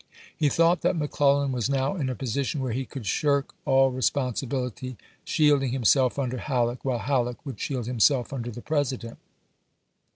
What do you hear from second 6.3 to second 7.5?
Halleck, while Halleck